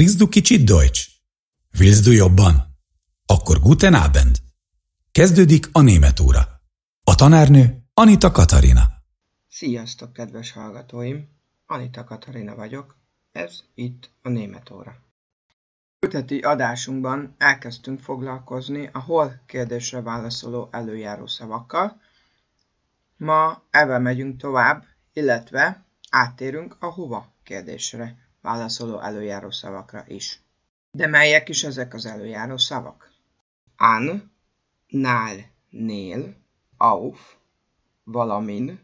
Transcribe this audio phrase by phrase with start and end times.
[0.00, 1.08] Sprichst du kicsit Deutsch?
[1.78, 2.54] Willst du jobban?
[3.26, 4.38] Akkor guten Abend!
[5.12, 6.40] Kezdődik a német óra.
[7.04, 8.82] A tanárnő Anita Katarina.
[9.48, 11.28] Sziasztok, kedves hallgatóim!
[11.66, 12.96] Anita Katarina vagyok,
[13.32, 14.94] ez itt a német óra.
[15.98, 22.00] Öteti adásunkban elkezdtünk foglalkozni a hol kérdésre válaszoló előjáró szavakkal.
[23.16, 30.40] Ma ebben megyünk tovább, illetve áttérünk a hova kérdésre válaszoló előjáró szavakra is.
[30.90, 33.12] De melyek is ezek az előjáró szavak?
[33.76, 34.32] An,
[34.88, 36.34] nál, nél,
[36.76, 37.36] auf,
[38.04, 38.80] valamin,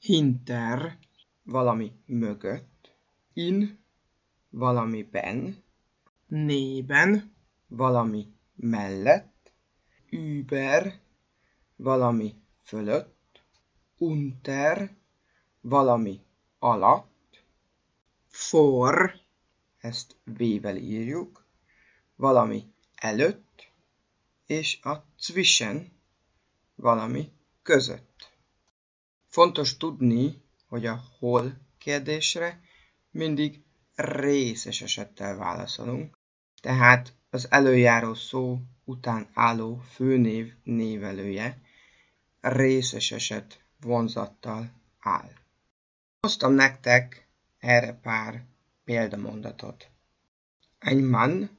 [0.00, 0.98] hinter,
[1.42, 2.96] valami mögött,
[3.32, 3.78] in,
[4.50, 5.62] valamiben,
[6.26, 7.34] nében,
[7.66, 9.52] valami mellett,
[10.10, 11.00] über,
[11.76, 13.42] valami fölött,
[13.98, 14.90] unter,
[15.60, 16.20] valami
[16.58, 17.13] alatt,
[18.34, 19.20] for,
[19.78, 21.46] ezt V-vel írjuk,
[22.16, 23.72] valami előtt,
[24.46, 25.92] és a zwischen,
[26.74, 28.32] valami között.
[29.26, 32.60] Fontos tudni, hogy a hol kérdésre
[33.10, 33.62] mindig
[33.94, 36.18] részes esettel válaszolunk,
[36.60, 41.60] tehát az előjáró szó után álló főnév névelője
[42.40, 45.30] részes eset vonzattal áll.
[46.20, 47.23] Hoztam nektek
[47.64, 48.44] erre pár
[48.84, 49.88] példamondatot.
[50.78, 51.50] Ein Mann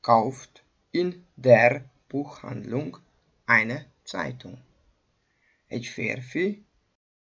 [0.00, 3.00] kauft in der Buchhandlung
[3.44, 4.58] eine Zeitung.
[5.66, 6.64] Egy férfi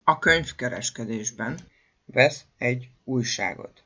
[0.03, 1.59] a könyvkereskedésben
[2.05, 3.83] vesz egy újságot.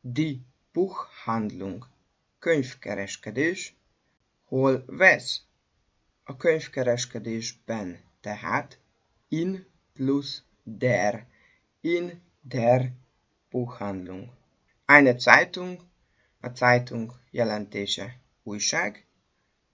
[0.00, 0.38] Die
[0.72, 1.86] Buchhandlung
[2.38, 3.74] könyvkereskedés
[4.44, 5.42] hol vesz?
[6.24, 8.78] A könyvkereskedésben, tehát
[9.28, 11.26] in plus der,
[11.80, 12.92] in der
[13.54, 14.32] Buchhandlung.
[14.86, 15.78] Eine Zeitung,
[16.40, 19.06] a Zeitung jelentése újság,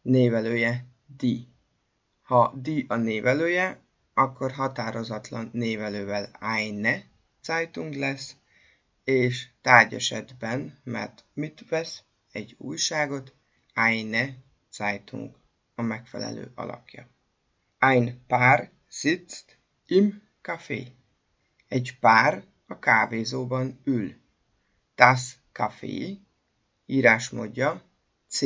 [0.03, 0.85] névelője
[1.17, 1.47] die.
[2.23, 3.81] Ha die a névelője,
[4.15, 7.05] akkor határozatlan névelővel eine
[7.43, 8.37] Zeitung lesz,
[9.05, 12.03] és tárgyesetben, mert mit vesz?
[12.33, 13.35] Egy újságot,
[13.75, 14.37] eine
[14.73, 15.35] Zeitung
[15.75, 17.09] a megfelelő alakja.
[17.79, 20.93] Ein Paar sitzt im Café.
[21.69, 24.15] Egy pár a kávézóban ül.
[24.95, 26.19] Das Café
[26.87, 27.83] írásmódja
[28.29, 28.43] C,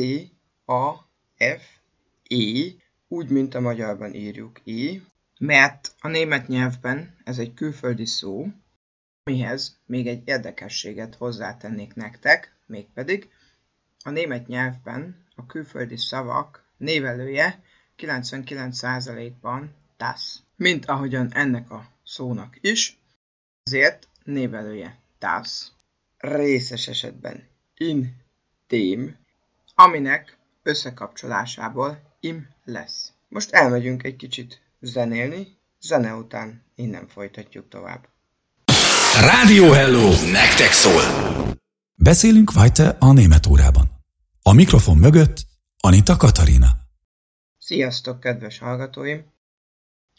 [0.65, 0.93] A,
[1.37, 1.63] F,
[2.29, 2.73] E,
[3.07, 5.01] úgy, mint a magyarban írjuk E,
[5.39, 8.47] mert a német nyelvben ez egy külföldi szó,
[9.23, 13.29] mihez még egy érdekességet hozzátennék nektek, mégpedig
[14.03, 17.63] a német nyelvben a külföldi szavak névelője
[17.97, 22.99] 99%-ban das, mint ahogyan ennek a szónak is,
[23.63, 25.71] ezért névelője das,
[26.17, 27.47] részes esetben
[27.77, 28.15] in
[28.67, 29.17] dem,
[29.75, 33.13] aminek összekapcsolásából im lesz.
[33.27, 38.07] Most elmegyünk egy kicsit zenélni, zene után innen folytatjuk tovább.
[39.21, 40.09] Rádió Hello!
[40.31, 41.03] Nektek szól!
[41.95, 43.89] Beszélünk weiter a német órában.
[44.41, 45.37] A mikrofon mögött
[45.79, 46.67] Anita Katarina.
[47.57, 49.33] Sziasztok, kedves hallgatóim!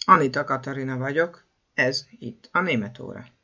[0.04, 3.35] Anita Katarina vagyok, ez itt a német óra.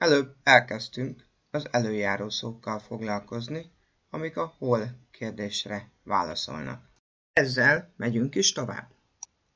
[0.00, 3.70] Előbb elkezdtünk az előjáró szókkal foglalkozni,
[4.10, 6.88] amik a hol kérdésre válaszolnak.
[7.32, 8.90] Ezzel megyünk is tovább.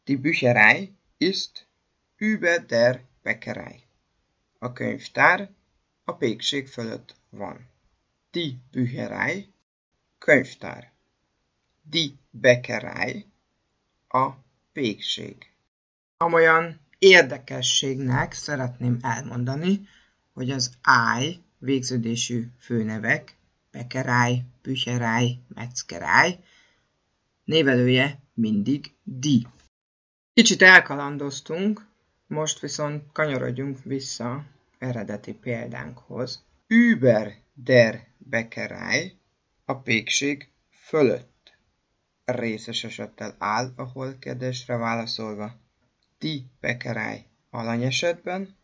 [0.05, 1.66] Die Bücherei ist
[2.16, 3.82] über der Bäckerei.
[4.59, 5.50] A könyvtár
[6.05, 7.69] a pékség fölött van.
[8.31, 9.53] Die Bücherei
[10.19, 10.93] könyvtár.
[11.82, 13.26] Die Bäckerei
[14.09, 14.31] a
[14.72, 15.53] pékség.
[16.16, 19.88] Amolyan érdekességnek szeretném elmondani,
[20.34, 23.37] hogy az áj végződésű főnevek,
[23.71, 26.39] pekeráj, pücheráj, meckeráj,
[27.45, 29.47] névelője mindig di.
[30.34, 31.87] Kicsit elkalandoztunk,
[32.27, 34.44] most viszont kanyarodjunk vissza
[34.78, 36.43] eredeti példánkhoz.
[36.67, 39.19] Über der Bäckerei
[39.65, 41.56] a pékség fölött
[42.25, 45.56] részes esettel áll a hol kérdésre válaszolva.
[46.19, 48.56] Die Bäckerei alany esetben,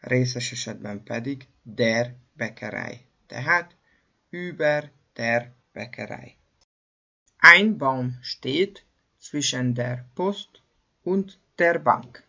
[0.00, 3.76] részes esetben pedig der Bäckerei, tehát
[4.30, 6.36] über der Bäckerei.
[7.38, 8.84] Ein Baum steht
[9.20, 10.62] zwischen der Post
[11.02, 12.24] und der Bank.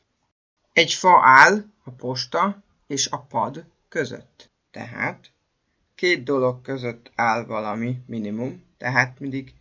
[0.73, 4.49] Egy fa áll a posta és a pad között.
[4.71, 5.31] Tehát
[5.95, 9.53] két dolog között áll valami minimum, tehát mindig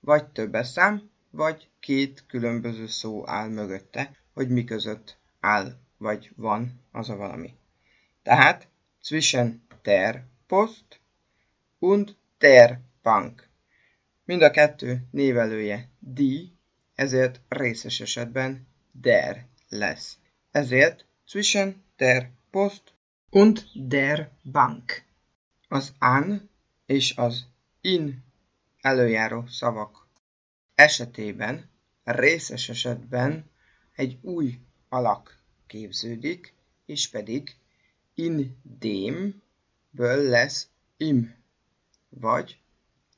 [0.00, 6.80] vagy több szám, vagy két különböző szó áll mögötte, hogy mi között áll vagy van
[6.92, 7.57] az a valami.
[8.28, 8.68] Tehát
[9.00, 11.00] zwischen der Post
[11.78, 13.48] und der Bank.
[14.24, 16.52] Mind a kettő névelője die,
[16.94, 20.18] ezért részes esetben der lesz.
[20.50, 22.82] Ezért zwischen der Post
[23.30, 25.02] und der Bank.
[25.68, 26.50] Az an
[26.86, 27.46] és az
[27.80, 28.24] in
[28.80, 30.08] előjáró szavak
[30.74, 31.70] esetében,
[32.04, 33.50] részes esetben
[33.94, 34.58] egy új
[34.88, 36.54] alak képződik,
[36.86, 37.56] és pedig
[38.18, 39.42] in dem
[39.90, 41.34] ből lesz im,
[42.08, 42.60] vagy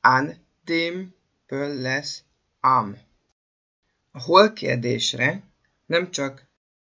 [0.01, 0.33] an
[0.63, 1.13] dem
[1.45, 2.23] ből lesz
[2.59, 2.97] am.
[4.11, 5.43] A hol kérdésre
[5.85, 6.47] nem csak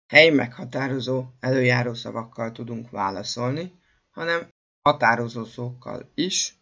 [0.07, 3.73] hely meghatározó előjáró szavakkal tudunk válaszolni,
[4.11, 4.47] hanem
[4.81, 6.57] határozó szókkal is,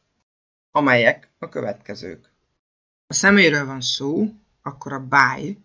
[0.71, 2.31] amelyek a következők.
[3.07, 4.27] Ha személyről van szó,
[4.61, 5.57] akkor a by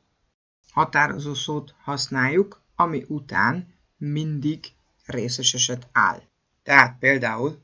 [0.72, 4.75] határozó szót használjuk, ami után mindig
[5.06, 6.22] részes eset áll.
[6.62, 7.62] Tehát például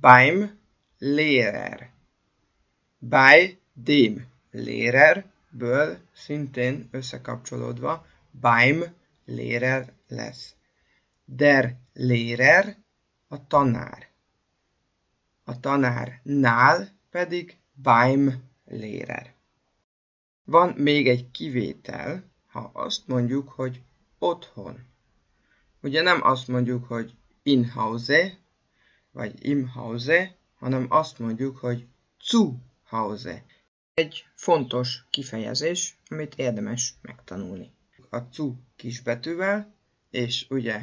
[0.00, 0.58] beim
[0.98, 1.90] Lehrer.
[2.98, 8.84] Bei dem Lehrerből szintén összekapcsolódva beim
[9.24, 10.54] Lehrer lesz.
[11.24, 12.76] Der Lehrer
[13.28, 14.08] a tanár.
[15.44, 19.34] A tanárnál pedig beim Lehrer.
[20.44, 23.82] Van még egy kivétel, ha azt mondjuk, hogy
[24.18, 24.92] otthon.
[25.84, 28.38] Ugye nem azt mondjuk, hogy in Hause,
[29.12, 31.86] vagy im Hause, hanem azt mondjuk, hogy
[32.20, 33.44] zu Hause.
[33.94, 37.72] Egy fontos kifejezés, amit érdemes megtanulni.
[38.10, 39.74] A zu kisbetűvel,
[40.10, 40.80] és ugye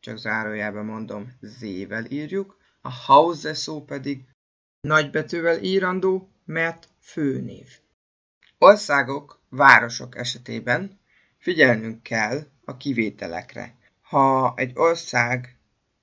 [0.00, 4.24] csak zárójelben mondom, z-vel írjuk, a Hause szó pedig
[4.80, 7.68] nagybetűvel írandó, mert főnév.
[8.58, 10.98] Országok, városok esetében
[11.38, 13.75] figyelnünk kell a kivételekre.
[14.08, 15.58] Ha egy ország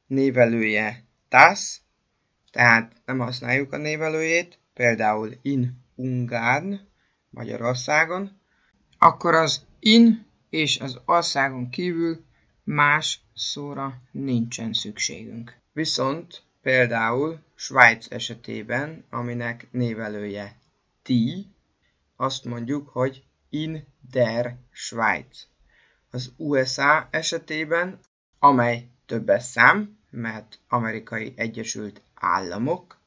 [0.07, 1.81] névelője TASZ,
[2.51, 6.79] tehát nem használjuk a névelőjét, például in Ungárn,
[7.29, 8.39] Magyarországon,
[8.97, 12.25] akkor az in és az országon kívül
[12.63, 15.57] más szóra nincsen szükségünk.
[15.73, 20.55] Viszont például Svájc esetében, aminek névelője
[21.01, 21.47] ti,
[22.15, 25.47] azt mondjuk, hogy in der Schweiz.
[26.15, 27.99] Az USA esetében,
[28.39, 32.99] amely többes szám, mert amerikai Egyesült Államok,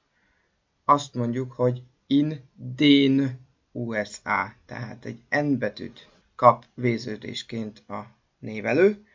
[0.85, 3.41] azt mondjuk, hogy in den
[3.73, 8.06] USA, tehát egy N betűt kap véződésként a
[8.38, 9.06] névelő.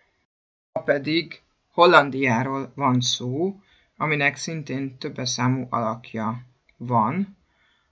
[0.71, 1.41] Ha pedig
[1.71, 3.59] Hollandiáról van szó,
[3.97, 6.45] aminek szintén többes számú alakja
[6.77, 7.37] van,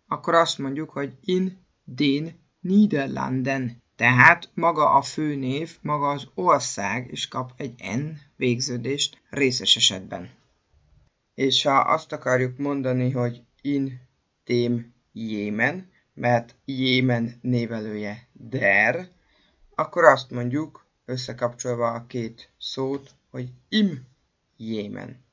[0.08, 3.84] akkor azt mondjuk, hogy in den Niederlanden.
[4.00, 10.30] Tehát maga a főnév, maga az ország is kap egy N végződést részes esetben.
[11.34, 14.02] És ha azt akarjuk mondani, hogy in
[14.46, 19.08] dem Jémen, mert Jémen névelője der,
[19.76, 24.08] akkor azt mondjuk, összekapcsolva a két szót, hogy im
[24.58, 25.24] Jémen.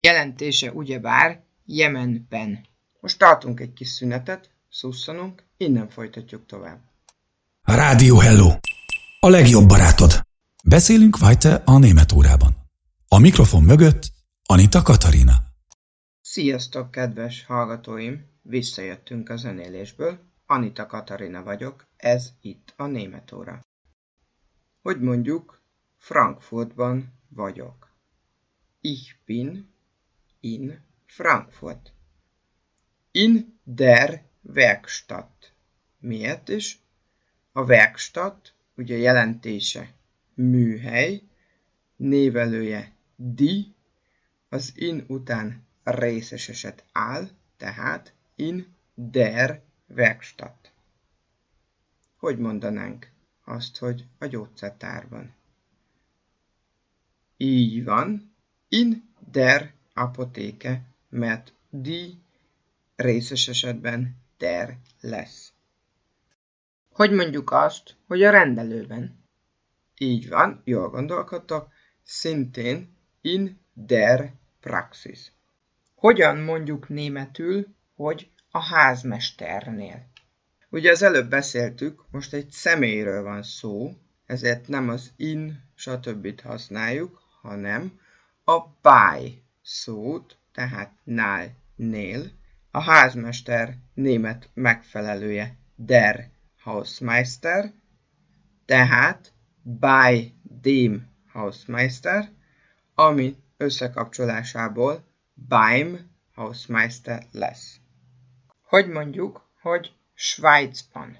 [0.00, 2.66] Jelentése ugyebár Jemenben.
[3.00, 6.94] Most tartunk egy kis szünetet, szusszanunk, innen folytatjuk tovább.
[7.66, 8.48] Rádió Hello!
[9.20, 10.26] A legjobb barátod!
[10.64, 12.56] Beszélünk Vajte a német órában.
[13.08, 14.10] A mikrofon mögött
[14.44, 15.32] Anita Katarina.
[16.20, 18.26] Sziasztok, kedves hallgatóim!
[18.42, 20.18] Visszajöttünk a zenélésből.
[20.46, 23.60] Anita Katarina vagyok, ez itt a német óra.
[24.82, 25.62] Hogy mondjuk,
[25.98, 27.96] Frankfurtban vagyok.
[28.80, 29.74] Ich bin
[30.40, 31.92] in Frankfurt.
[33.10, 35.54] In der Werkstatt.
[35.98, 36.84] Miért is?
[37.56, 39.94] A Werkstatt, ugye jelentése
[40.34, 41.22] műhely,
[41.96, 43.74] névelője di,
[44.48, 50.72] az in után részes eset áll, tehát in der Werkstatt.
[52.16, 53.10] Hogy mondanánk
[53.44, 55.34] azt, hogy a gyógyszertárban?
[57.36, 58.34] Így van,
[58.68, 62.18] in der Apotheke, mert di
[62.96, 65.52] részes esetben ter lesz.
[66.96, 69.24] Hogy mondjuk azt, hogy a rendelőben?
[69.98, 71.68] Így van, jól gondolkodtok,
[72.02, 75.32] szintén in der Praxis.
[75.94, 80.06] Hogyan mondjuk németül, hogy a házmesternél?
[80.70, 83.92] Ugye az előbb beszéltük, most egy személyről van szó,
[84.26, 86.40] ezért nem az in, stb.
[86.40, 88.00] használjuk, hanem
[88.44, 92.30] a by szót, tehát nál, nél,
[92.70, 96.34] a házmester német megfelelője der
[96.66, 97.72] Hausmeister,
[98.64, 99.32] tehát
[99.62, 102.30] by dem Hausmeister,
[102.94, 105.04] ami összekapcsolásából
[105.34, 107.80] beim Hausmeister lesz.
[108.62, 111.18] Hogy mondjuk, hogy Svájcban.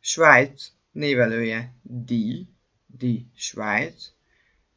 [0.00, 2.44] Svájc névelője die,
[2.86, 4.14] die Schweiz,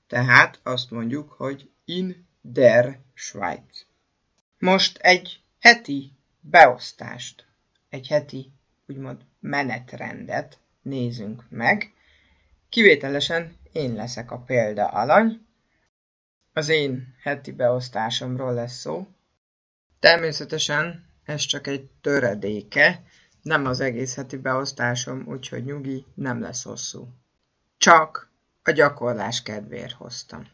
[0.07, 3.85] tehát azt mondjuk, hogy in der Schweiz.
[4.59, 7.47] Most egy heti beosztást,
[7.89, 8.51] egy heti
[8.87, 11.93] úgymond menetrendet nézünk meg.
[12.69, 15.45] Kivételesen én leszek a példa alany.
[16.53, 19.07] Az én heti beosztásomról lesz szó.
[19.99, 23.03] Természetesen ez csak egy töredéke,
[23.41, 27.07] nem az egész heti beosztásom, úgyhogy nyugi, nem lesz hosszú.
[27.77, 28.31] Csak
[28.63, 30.47] a gyakorlás kedvéért hoztam.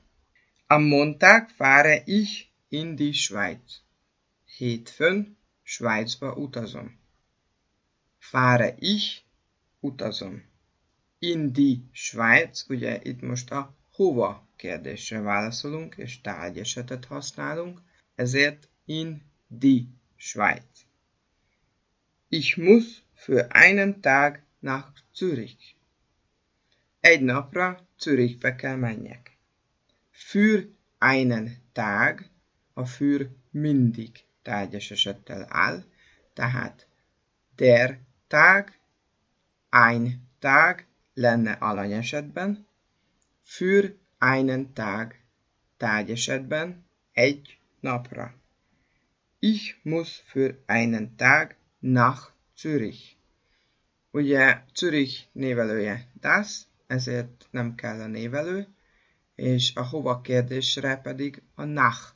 [0.68, 3.82] Am Montag fahre ich in die Schweiz.
[4.58, 7.03] Hétfőn Svájcba utazom.
[8.32, 9.26] Fahre ich,
[9.82, 10.42] utazom.
[11.20, 17.82] In die Schweiz, ugye itt most a hova kérdésre válaszolunk, és tárgyesetet használunk,
[18.16, 20.86] ezért in die Schweiz.
[22.30, 25.76] Ich muss für einen Tag nach Zürich.
[27.00, 29.38] Egy napra Zürichbe kell menjek.
[30.10, 32.30] Für einen Tag,
[32.74, 35.84] a für mindig tárgyas esettel áll,
[36.34, 36.88] tehát
[37.56, 38.00] der
[38.34, 38.80] Tag,
[39.70, 42.66] ein Tag lenne alany esetben,
[43.44, 45.20] für einen Tag
[45.78, 48.34] tárgy esetben egy napra.
[49.40, 53.18] Ich muss für einen Tag nach Zürich.
[54.12, 58.68] Ugye Zürich névelője das, ezért nem kell a névelő,
[59.36, 62.14] és a hova kérdésre pedig a nach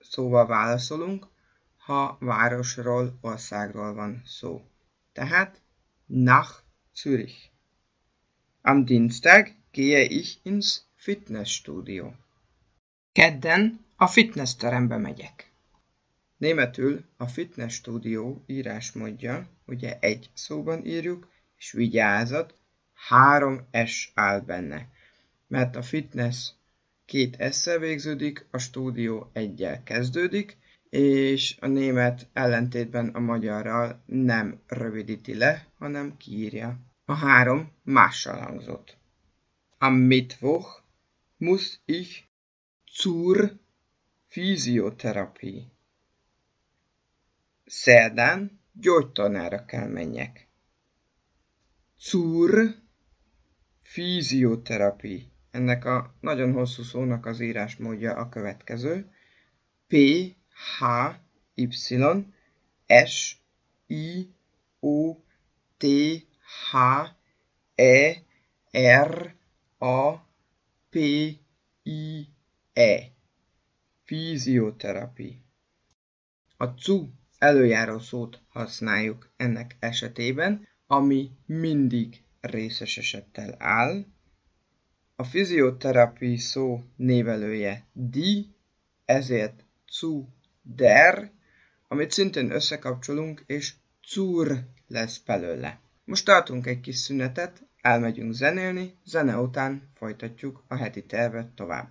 [0.00, 1.26] szóval válaszolunk,
[1.76, 4.62] ha városról, országról van szó.
[5.14, 5.60] Tehát
[6.06, 7.50] nach Zürich.
[8.62, 12.14] Am Dienstag gehe ich ins Fitnessstudio.
[13.12, 15.52] Kedden a fitnessterembe megyek.
[16.36, 22.54] Németül a fitnessstudió írásmódja, ugye egy szóban írjuk, és vigyázat,
[22.94, 24.88] három S áll benne,
[25.46, 26.50] mert a fitness
[27.04, 30.56] két s végződik, a stúdió egyel kezdődik,
[30.94, 36.78] és a német ellentétben a magyarral nem rövidíti le, hanem kiírja.
[37.04, 38.96] A három mással hangzott.
[39.78, 40.82] Am Mittwoch
[41.36, 42.24] muss ich
[42.92, 43.58] zur
[44.28, 45.62] Physiotherapie.
[47.64, 50.48] Szerdán gyógytornára kell menjek.
[51.98, 52.74] Zur
[53.82, 55.22] Physiotherapie.
[55.50, 59.10] Ennek a nagyon hosszú szónak az írásmódja a következő.
[59.86, 59.94] P,
[60.54, 60.84] H,
[61.54, 61.66] Y,
[62.86, 63.36] S,
[63.86, 64.28] I,
[64.80, 65.16] O,
[65.76, 65.84] T,
[66.70, 66.76] H,
[67.74, 68.22] E,
[69.02, 69.34] R,
[69.78, 70.16] A,
[70.90, 70.96] P,
[71.82, 72.28] I,
[72.72, 73.12] E.
[74.04, 75.36] Fizioterapia.
[76.56, 84.04] A cu előjáró szót használjuk ennek esetében, ami mindig részes esettel áll.
[85.16, 88.54] A fizioterapia szó névelője di,
[89.04, 89.64] ezért
[90.00, 90.28] cu
[90.64, 91.30] der,
[91.88, 93.74] amit szintén összekapcsolunk, és
[94.06, 95.80] cur lesz belőle.
[96.04, 101.88] Most tartunk egy kis szünetet, elmegyünk zenélni, zene után folytatjuk a heti tervet tovább.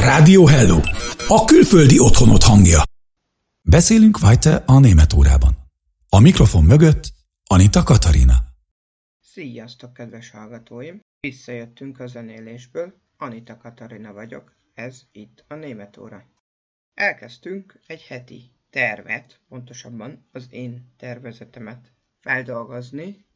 [0.00, 0.80] Rádió Hello!
[1.28, 2.82] A külföldi otthonot hangja.
[3.62, 5.56] Beszélünk weiter a német órában.
[6.08, 7.12] A mikrofon mögött
[7.46, 8.34] Anita Katarina.
[9.20, 11.00] Sziasztok, kedves hallgatóim!
[11.20, 16.24] Visszajöttünk a zenélésből, Anita Katarina vagyok, ez itt a német óra.
[16.98, 23.26] Elkezdtünk egy heti tervet, pontosabban az én tervezetemet feldolgozni.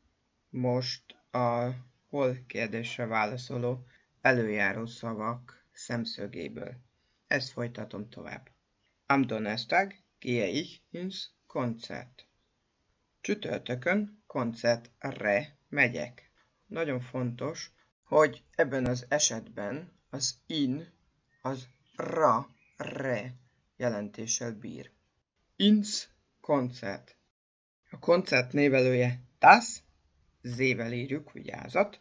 [0.49, 1.71] Most a
[2.09, 3.87] hol kérdésre válaszoló
[4.21, 6.75] előjáró szavak szemszögéből.
[7.27, 8.51] Ezt folytatom tovább.
[9.07, 12.27] Am Donnerstag gehe ich ins Konzert.
[13.21, 16.31] Csütörtökön koncertre megyek.
[16.67, 17.71] Nagyon fontos,
[18.03, 20.93] hogy ebben az esetben az in
[21.43, 23.41] az ra, re
[23.83, 24.91] jelentéssel bír.
[25.57, 26.09] Ins
[26.41, 27.17] koncert.
[27.91, 29.83] A koncert névelője das,
[30.43, 32.01] zével írjuk, vigyázat,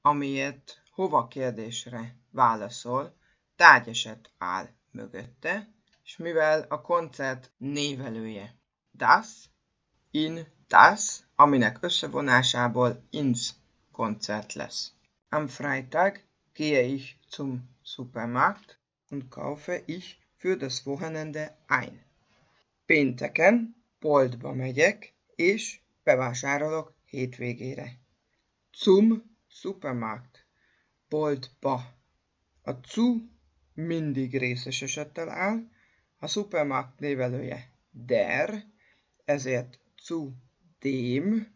[0.00, 3.16] amiért hova kérdésre válaszol,
[3.56, 5.68] tárgyeset áll mögötte,
[6.04, 8.54] és mivel a koncert névelője
[8.92, 9.28] das,
[10.10, 13.54] in das, aminek összevonásából ins
[13.92, 14.92] koncert lesz.
[15.28, 16.20] Am Freitag
[16.52, 18.78] gehe ich zum Supermarkt
[19.10, 22.04] und kaufe ich für das Wochenende ein.
[22.86, 27.98] Pénteken boltba megyek, és bevásárolok hétvégére.
[28.72, 30.46] Zum Supermarkt.
[31.08, 31.94] Boltba.
[32.62, 33.30] A zu
[33.74, 35.68] mindig részes esettel áll,
[36.18, 38.64] a Supermarkt névelője der,
[39.24, 40.32] ezért zu
[40.78, 41.54] dem,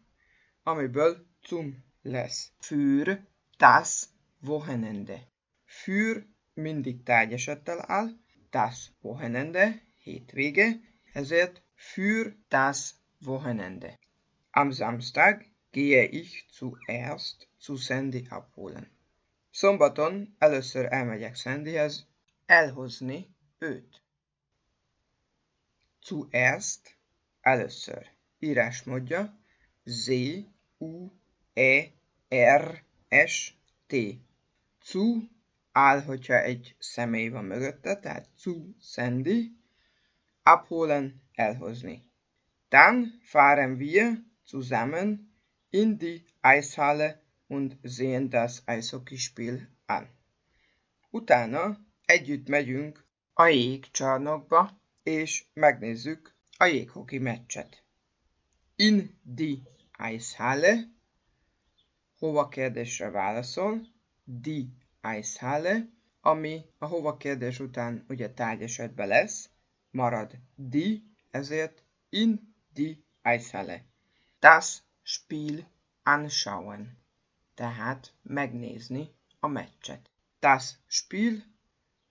[0.63, 2.51] amiből zum lesz.
[2.59, 3.27] Für
[3.57, 4.05] das
[4.41, 5.27] Wochenende.
[5.65, 10.79] Für mindig tárgyesettel áll, das Wochenende, hétvége,
[11.13, 13.99] ezért für das Wochenende.
[14.51, 18.91] Am Samstag gehe ich zuerst zu Sandy abholen.
[19.51, 22.07] Szombaton először elmegyek Sandyhez
[22.45, 24.01] elhozni őt.
[26.01, 26.97] Zuerst
[27.41, 28.09] először.
[28.39, 29.39] Írásmódja
[29.83, 30.09] Z,
[30.77, 31.11] U,
[31.53, 31.91] E,
[32.29, 32.83] R,
[33.25, 33.53] S,
[33.87, 33.93] T.
[34.81, 35.29] Zu
[35.79, 39.57] áll, hogyha egy személy van mögötte, tehát zu Sandy.
[40.43, 42.03] Abholen elhozni.
[42.69, 45.33] Dann fahren wir zusammen
[45.69, 50.09] in die Eishalle und sehen das Eishockeyspiel an.
[51.09, 57.83] Utána együtt megyünk a jégcsarnokba, és megnézzük a jéghoki meccset.
[58.75, 59.57] In die
[59.97, 60.91] Eishalle,
[62.17, 63.87] hova kérdésre válaszol,
[64.23, 65.89] die Eishalle,
[66.21, 69.49] ami a hova kérdés után ugye tárgyesetben lesz,
[69.91, 70.99] marad die,
[71.31, 73.85] ezért in die Eishalle.
[74.39, 75.67] Das Spiel
[76.03, 76.97] anschauen,
[77.55, 80.09] tehát megnézni a meccset.
[80.39, 81.43] Das Spiel,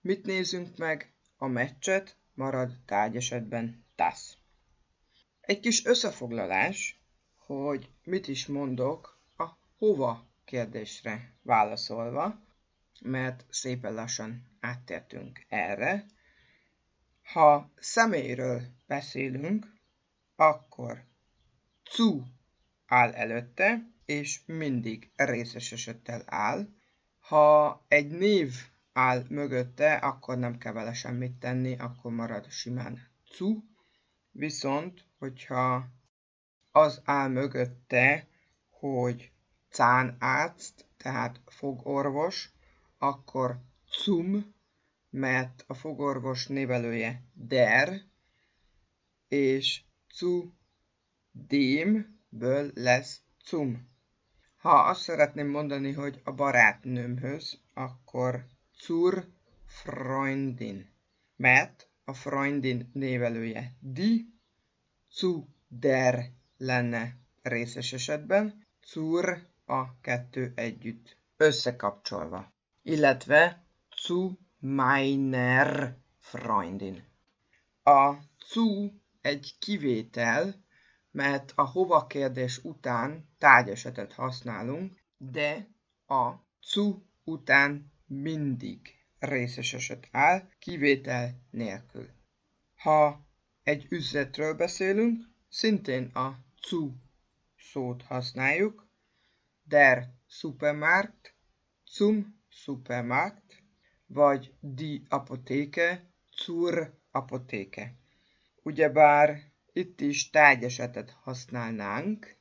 [0.01, 1.13] mit nézünk meg?
[1.37, 4.37] A meccset, marad tárgyesetben das.
[5.41, 7.01] Egy kis összefoglalás,
[7.35, 12.39] hogy mit is mondok a hova kérdésre válaszolva,
[13.03, 16.05] mert szépen lassan áttértünk erre.
[17.23, 19.67] Ha személyről beszélünk,
[20.35, 21.05] akkor
[21.83, 22.23] cu
[22.85, 26.67] áll előtte, és mindig részes esettel áll.
[27.19, 28.53] Ha egy név
[28.93, 32.99] áll mögötte, akkor nem kell vele semmit tenni, akkor marad simán
[33.37, 33.63] cu.
[34.31, 35.87] Viszont, hogyha
[36.71, 38.27] az áll mögötte,
[38.69, 39.31] hogy
[39.69, 42.51] cánárzt, tehát fogorvos,
[42.99, 43.59] akkor
[44.03, 44.55] cum,
[45.09, 48.01] mert a fogorvos névelője der,
[49.27, 49.83] és
[50.13, 50.51] zu
[51.31, 53.89] dem-ből lesz cum.
[54.57, 58.45] Ha azt szeretném mondani, hogy a barátnőmhöz, akkor
[58.77, 59.27] zur
[59.65, 60.89] Freundin,
[61.35, 64.33] mert a Freundin névelője di,
[65.09, 72.53] zu der lenne részes esetben, zur a kettő együtt összekapcsolva,
[72.89, 73.63] illetve
[73.95, 77.03] zu meiner Freundin.
[77.83, 78.13] A
[78.45, 80.63] zu egy kivétel,
[81.11, 85.67] mert a hova kérdés után tárgyesetet használunk, de
[86.07, 86.33] a
[86.71, 92.09] cu után mindig részes eset áll, kivétel nélkül.
[92.75, 93.25] Ha
[93.63, 96.93] egy üzletről beszélünk, szintén a cu
[97.57, 98.87] szót használjuk,
[99.63, 101.33] der Supermarkt,
[101.85, 103.63] zum Supermarkt,
[104.05, 107.95] vagy die Apotheke, zur Apotheke.
[108.63, 112.37] Ugyebár itt is tárgyesetet használnánk,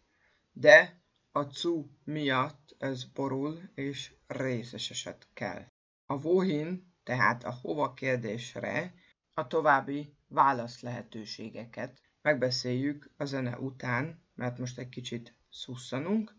[0.53, 1.03] de
[1.33, 5.65] a cu miatt ez borul és részes eset kell.
[6.07, 8.95] A wohin, tehát a hova kérdésre
[9.35, 16.37] a további válasz lehetőségeket megbeszéljük a zene után, mert most egy kicsit szusszanunk,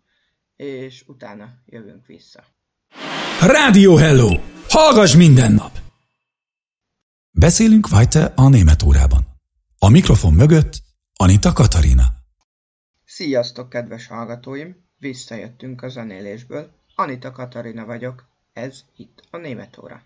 [0.55, 2.57] és utána jövünk vissza.
[3.47, 4.39] Rádió Hello!
[4.67, 5.77] Hallgass minden nap!
[7.31, 9.27] Beszélünk weiter a német órában.
[9.77, 10.73] A mikrofon mögött
[11.15, 12.03] Anita Katarina.
[13.05, 14.75] Sziasztok, kedves hallgatóim!
[14.97, 16.71] Visszajöttünk a zenélésből.
[16.95, 20.03] Anita Katarina vagyok, ez itt a német óra.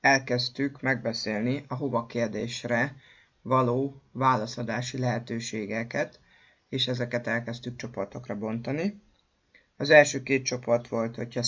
[0.00, 2.96] Elkezdtük megbeszélni a hova kérdésre
[3.42, 6.20] való válaszadási lehetőségeket,
[6.68, 9.02] és ezeket elkezdtük csoportokra bontani.
[9.76, 11.42] Az első két csoport volt, hogyha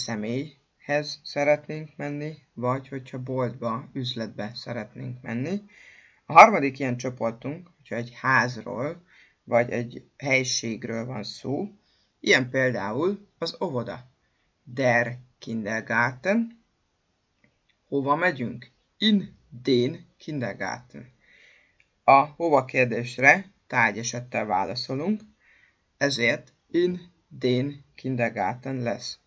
[0.89, 5.63] személyhez szeretnénk menni, vagy hogyha boltba, üzletbe szeretnénk menni.
[6.27, 9.03] A harmadik ilyen csoportunk, hogyha egy házról,
[9.45, 11.69] vagy egy helységről van szó,
[12.21, 14.11] ilyen például az óvoda.
[14.65, 16.65] Der Kindergarten.
[17.89, 18.71] Hova megyünk?
[18.99, 21.13] In den Kindergarten.
[22.05, 25.21] A hova kérdésre tárgyesettel válaszolunk,
[25.97, 29.19] ezért in den Kindergarten lesz.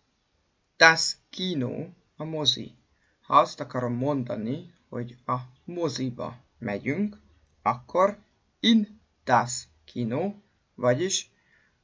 [0.82, 2.74] Das Kino a mozi.
[3.20, 7.18] Ha azt akarom mondani, hogy a moziba megyünk,
[7.62, 8.18] akkor
[8.60, 10.34] in das Kino,
[10.74, 11.30] vagyis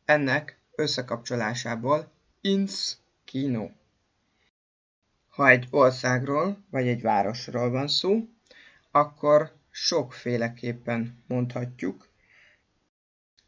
[0.05, 3.71] ennek összekapcsolásából ins Kino.
[5.29, 8.29] Ha egy országról vagy egy városról van szó,
[8.91, 12.09] akkor sokféleképpen mondhatjuk.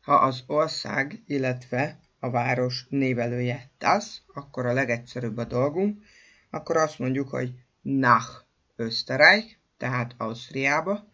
[0.01, 3.71] Ha az ország, illetve a város névelője.
[3.79, 6.03] Das, akkor a legegyszerűbb a dolgunk,
[6.51, 8.45] akkor azt mondjuk, hogy nach
[8.77, 11.09] Österreich, tehát Ausztriába,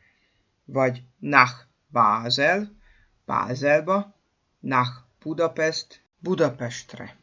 [0.64, 2.77] vagy nach Basel,
[3.25, 4.14] Baselba,
[4.61, 4.90] nach
[5.23, 7.16] Budapest, Budapestre.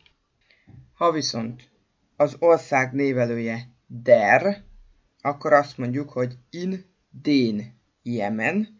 [0.93, 1.69] Ha viszont
[2.15, 4.63] az ország névelője der,
[5.21, 6.85] akkor azt mondjuk, hogy in
[7.21, 8.77] den Jemen,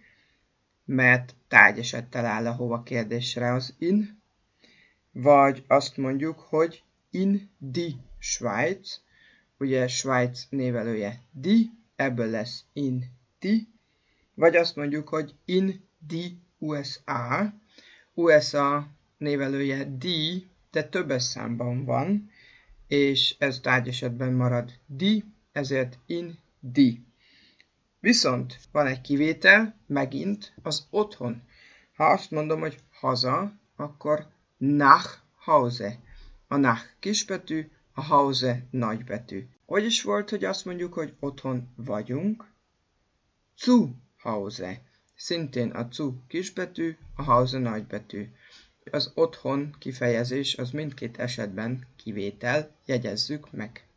[0.86, 4.22] mert tárgyesettel áll a hova kérdésre az in,
[5.14, 9.02] vagy azt mondjuk, hogy in die Schweiz,
[9.58, 13.06] ugye Svájc névelője di, ebből lesz in
[13.40, 13.68] di,
[14.34, 17.54] vagy azt mondjuk, hogy in die USA,
[18.14, 22.30] USA névelője di, de többes számban van,
[22.88, 27.06] és ez tárgyesetben marad di, ezért in di.
[28.00, 31.42] Viszont van egy kivétel, megint az otthon.
[31.96, 34.33] Ha azt mondom, hogy haza, akkor
[34.64, 36.00] nach Hause.
[36.48, 39.48] A nach kisbetű, a Hause nagybetű.
[39.66, 42.52] Hogy is volt, hogy azt mondjuk, hogy otthon vagyunk?
[43.58, 44.82] Zu Hause.
[45.16, 48.32] Szintén a zu kisbetű, a Hause nagybetű.
[48.92, 53.88] Az otthon kifejezés az mindkét esetben kivétel, jegyezzük meg.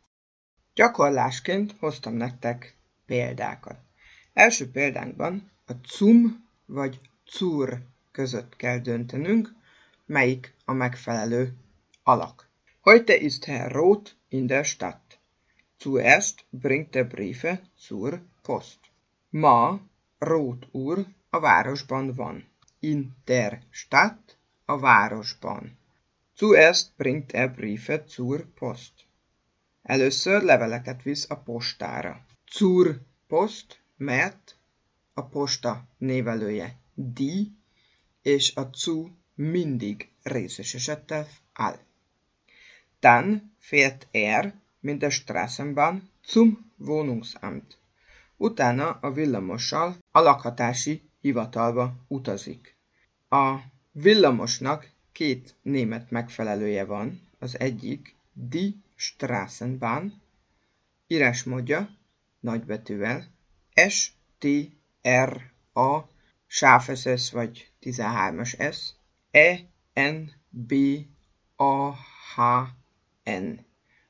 [0.73, 2.75] Gyakorlásként hoztam nektek
[3.05, 3.77] példákat.
[4.33, 9.55] Első példánkban a cum vagy zur között kell döntenünk,
[10.07, 11.53] melyik a megfelelő
[12.03, 12.49] alak.
[12.81, 15.19] Heute ist Herr Roth in der Stadt.
[15.77, 18.79] Zuerst bringt er Briefe zur Post.
[19.29, 19.79] Ma
[20.19, 22.45] Roth úr a városban van.
[22.79, 25.77] In der Stadt a városban.
[26.35, 28.93] Zuerst bringt er Briefe zur Post.
[29.81, 32.25] Először leveleket visz a postára.
[32.45, 34.57] Zur Post, mert
[35.13, 37.45] a posta névelője die,
[38.21, 41.79] és a zu mindig részes esettel áll.
[42.99, 47.77] Dann fährt er mit der Straßenbahn zum Wohnungsamt.
[48.37, 52.75] Utána a villamossal a lakhatási hivatalba utazik.
[53.29, 53.55] A
[53.91, 60.07] villamosnak két német megfelelője van, az egyik Die Straßenbahn,
[61.07, 61.89] írásmódja
[62.39, 63.25] nagybetűvel
[63.89, 64.47] S, T,
[65.07, 65.99] R, A,
[66.47, 68.96] sáfeszes vagy 13-as S,
[69.37, 70.73] E, N, B,
[71.55, 71.91] A,
[72.35, 72.39] H,
[73.23, 73.65] N,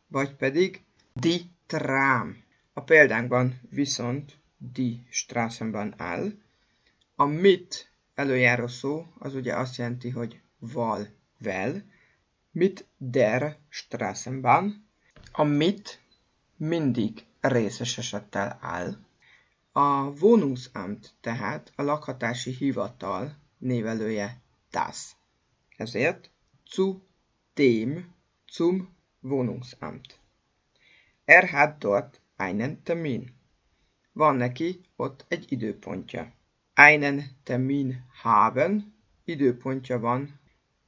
[0.08, 2.44] vagy pedig Die Tram.
[2.74, 6.32] A példánkban viszont Die Straßenbahn áll.
[7.16, 11.08] A mit előjáró szó az ugye azt jelenti, hogy val,
[11.40, 11.84] vel,
[12.52, 14.70] mit der Straßenbahn.
[15.32, 16.02] A mit
[16.58, 18.98] mindig részes esettel áll.
[19.72, 25.16] A Wohnungsamt tehát a lakhatási hivatal névelője das.
[25.78, 26.30] Ezért
[26.66, 27.02] zu
[27.58, 28.14] dem
[28.46, 28.88] zum
[29.22, 30.20] Wohnungsamt.
[31.26, 33.34] Er hat dort einen Termin.
[34.14, 36.32] Van neki ott egy időpontja.
[36.74, 38.94] Einen Termin haben,
[39.26, 40.40] időpontja van.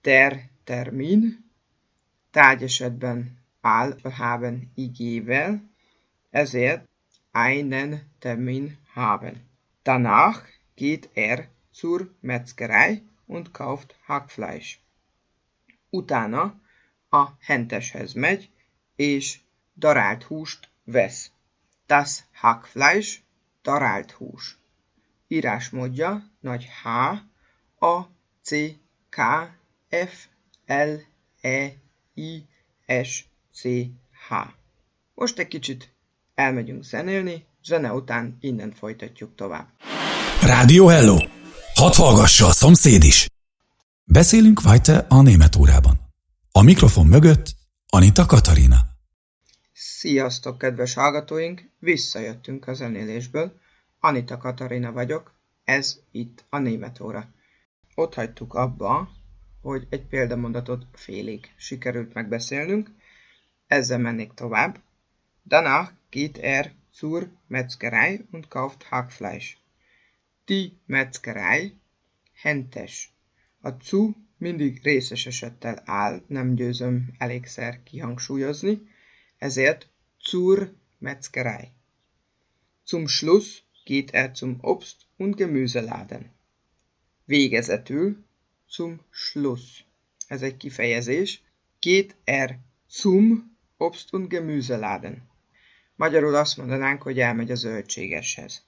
[0.01, 1.51] Der Termin,
[2.31, 5.61] tárgyesetben áll a haben igével,
[6.29, 6.87] ezért
[7.31, 9.49] einen Termin haben.
[9.83, 10.43] Danach
[10.75, 14.79] geht er zur Metzgerei und kauft Hackfleisch.
[15.89, 16.61] Utána
[17.09, 18.49] a henteshez megy,
[18.95, 19.39] és
[19.73, 21.31] darált húst vesz.
[21.85, 23.19] Das Hackfleisch,
[23.61, 24.57] darált hús.
[25.27, 26.87] Írásmódja nagy H,
[27.85, 28.09] A,
[28.41, 28.51] C,
[29.09, 29.17] K,
[29.89, 30.27] F,
[30.65, 30.93] L,
[31.41, 31.71] E,
[32.13, 32.45] I,
[33.03, 33.63] S, C,
[34.27, 34.33] H.
[35.13, 35.93] Most egy kicsit
[36.35, 39.67] elmegyünk zenélni, zene után innen folytatjuk tovább.
[40.41, 41.38] Rádió Hello!
[41.79, 43.27] Hadd hallgassa a szomszéd is!
[44.03, 45.99] Beszélünk weiter a német órában.
[46.51, 47.45] A mikrofon mögött
[47.89, 48.77] Anita Katarina.
[49.73, 51.69] Sziasztok, kedves hallgatóink!
[51.79, 53.59] Visszajöttünk a zenélésből.
[53.99, 57.29] Anita Katarina vagyok, ez itt a német óra.
[57.95, 59.09] Ott hagytuk abba,
[59.61, 62.91] hogy egy példamondatot félig sikerült megbeszélnünk,
[63.67, 64.79] ezzel mennék tovább.
[65.45, 69.57] Danach geht er zur Metzgerei und kauft Hackfleisch.
[70.49, 71.73] Die Metzgerei
[72.33, 73.09] hentes.
[73.61, 78.81] A zu mindig részes esettel áll, nem győzöm elégszer kihangsúlyozni,
[79.37, 81.71] ezért zur Metzgerei.
[82.83, 86.31] Zum Schluss geht er zum Obst- und Gemüseladen.
[87.25, 88.25] Végezetül
[88.67, 89.85] zum Schluss.
[90.27, 91.41] Ez egy kifejezés.
[91.79, 95.29] Geht er zum Obst- und Gemüseladen.
[95.95, 98.67] Magyarul azt mondanánk, hogy elmegy a zöldségeshez.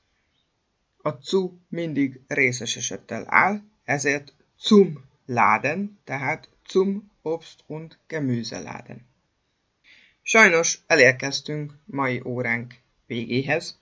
[1.03, 9.05] A cu mindig részes esettel áll, ezért zum Laden, tehát zum Obst und Gemüseladen.
[10.21, 12.73] Sajnos elérkeztünk mai óránk
[13.05, 13.79] végéhez.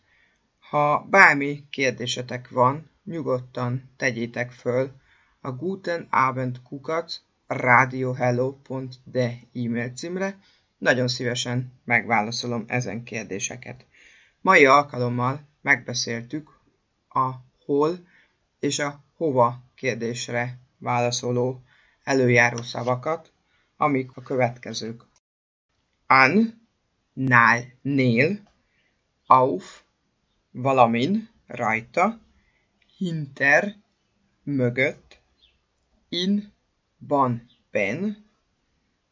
[0.59, 4.91] Ha bármi kérdésetek van, nyugodtan tegyétek föl
[5.41, 10.39] a Guten Abend kukac radiohello.de e-mail címre,
[10.77, 13.85] nagyon szívesen megválaszolom ezen kérdéseket.
[14.41, 16.58] Mai alkalommal megbeszéltük
[17.09, 17.31] a
[17.65, 18.07] hol
[18.59, 21.63] és a hova kérdésre válaszoló
[22.03, 23.33] előjáró szavakat,
[23.77, 25.05] amik a következők.
[26.07, 26.61] An,
[27.13, 28.39] nál, nél,
[29.25, 29.83] auf,
[30.51, 32.19] valamin, rajta,
[32.97, 33.75] hinter,
[34.43, 35.21] mögött,
[36.09, 36.53] in,
[36.97, 38.29] ban, ben,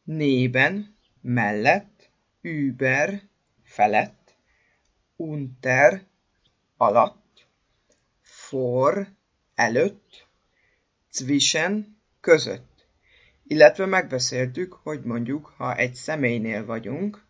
[0.04, 3.22] nében, mellett, über,
[3.62, 4.36] felett,
[5.16, 6.06] unter,
[6.76, 7.17] alatt,
[8.48, 9.08] for,
[9.54, 10.26] előtt,
[11.10, 12.86] zwischen, között.
[13.46, 17.24] Illetve megbeszéltük, hogy mondjuk, ha egy személynél vagyunk,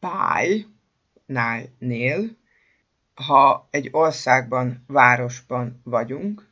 [0.00, 0.66] by,
[1.78, 2.36] nél,
[3.14, 6.48] ha egy országban, városban vagyunk,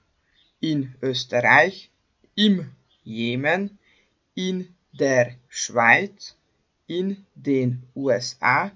[0.58, 1.88] in Österreich,
[2.34, 2.72] im
[3.02, 3.78] Jemen,
[4.32, 6.36] in der Schweiz,
[6.86, 8.72] in den USA,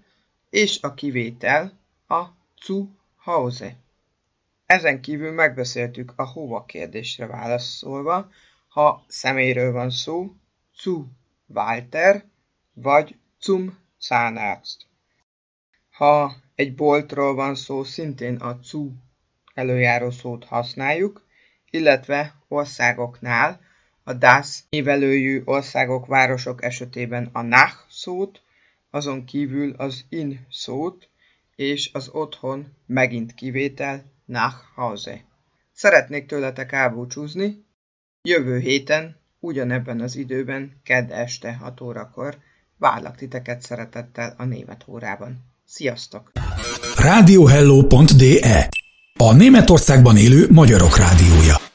[0.51, 2.25] és a kivétel a
[2.61, 3.77] zu Hause.
[4.73, 8.31] Ezen kívül megbeszéltük a hova kérdésre válaszolva,
[8.69, 10.33] ha személyről van szó,
[10.75, 11.07] zu
[11.47, 12.25] Walter
[12.75, 14.87] vagy zum Zahnarzt.
[15.91, 18.93] Ha egy boltról van szó, szintén a zu
[19.55, 21.27] előjáró szót használjuk,
[21.71, 23.61] illetve országoknál
[24.03, 28.43] a das névelőjű országok, városok esetében a nach szót,
[28.91, 31.09] azon kívül az in szót,
[31.57, 35.25] és az otthon megint kivétel nach Hause.
[35.73, 37.65] Szeretnék tőletek elbúcsúzni,
[38.23, 42.39] jövő héten, ugyanebben az időben, kedd este 6 órakor
[42.79, 45.45] várlak titeket szeretettel a német órában.
[45.67, 46.33] Sziasztok!
[46.97, 48.69] Radiohello.de
[49.19, 51.72] A Németországban élő magyarok rádiója.